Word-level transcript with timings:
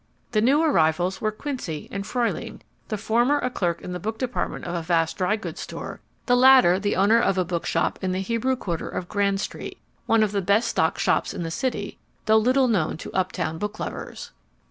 The 0.31 0.41
new 0.41 0.63
arrivals 0.63 1.21
were 1.21 1.31
Quincy 1.31 1.87
and 1.91 2.03
Fruehling; 2.03 2.61
the 2.87 2.97
former 2.97 3.37
a 3.37 3.51
clerk 3.51 3.81
in 3.81 3.91
the 3.91 3.99
book 3.99 4.17
department 4.17 4.65
of 4.65 4.73
a 4.73 4.81
vast 4.81 5.15
drygoods 5.19 5.59
store, 5.59 6.01
the 6.25 6.35
latter 6.35 6.79
the 6.79 6.95
owner 6.95 7.19
of 7.21 7.37
a 7.37 7.45
bookshop 7.45 7.99
in 8.01 8.11
the 8.11 8.21
Hebrew 8.21 8.55
quarter 8.55 8.89
of 8.89 9.07
Grand 9.07 9.39
Street 9.39 9.77
one 10.07 10.23
of 10.23 10.31
the 10.31 10.41
best 10.41 10.69
stocked 10.69 10.99
shops 10.99 11.35
in 11.35 11.43
the 11.43 11.51
city, 11.51 11.99
though 12.25 12.37
little 12.37 12.67
known 12.67 12.97
to 12.97 13.13
uptown 13.13 13.59
book 13.59 13.77
lovers. 13.79 14.31